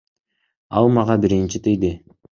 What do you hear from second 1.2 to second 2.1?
биринчи тийди.